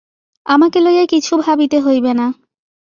[0.45, 2.27] আমাকে লইয়া কিছু ভাবিতে হইবে না।